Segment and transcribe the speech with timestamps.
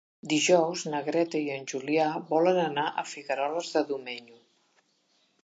[0.29, 4.43] Dijous na Greta i en Julià volen anar a Figueroles de Domenyo.